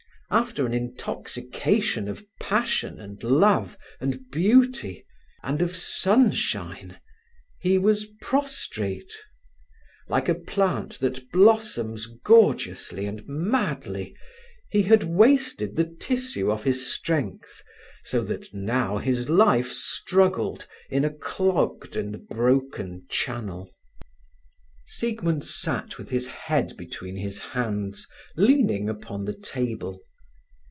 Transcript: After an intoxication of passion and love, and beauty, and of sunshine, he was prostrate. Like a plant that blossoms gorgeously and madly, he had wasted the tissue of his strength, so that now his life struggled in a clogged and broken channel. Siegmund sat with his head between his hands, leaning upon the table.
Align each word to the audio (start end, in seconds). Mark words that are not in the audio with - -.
After 0.33 0.65
an 0.65 0.73
intoxication 0.73 2.07
of 2.07 2.25
passion 2.39 3.01
and 3.01 3.21
love, 3.21 3.77
and 3.99 4.31
beauty, 4.31 5.05
and 5.43 5.61
of 5.61 5.75
sunshine, 5.75 6.97
he 7.59 7.77
was 7.77 8.07
prostrate. 8.21 9.11
Like 10.07 10.29
a 10.29 10.33
plant 10.35 10.99
that 11.01 11.29
blossoms 11.33 12.05
gorgeously 12.23 13.05
and 13.05 13.27
madly, 13.27 14.15
he 14.69 14.83
had 14.83 15.03
wasted 15.03 15.75
the 15.75 15.93
tissue 15.99 16.49
of 16.49 16.63
his 16.63 16.85
strength, 16.89 17.61
so 18.05 18.21
that 18.23 18.53
now 18.53 18.99
his 18.99 19.29
life 19.29 19.73
struggled 19.73 20.65
in 20.89 21.03
a 21.03 21.13
clogged 21.13 21.97
and 21.97 22.25
broken 22.29 23.05
channel. 23.09 23.69
Siegmund 24.85 25.43
sat 25.43 25.97
with 25.97 26.09
his 26.09 26.27
head 26.27 26.77
between 26.77 27.17
his 27.17 27.37
hands, 27.37 28.07
leaning 28.37 28.87
upon 28.87 29.25
the 29.25 29.35
table. 29.37 29.99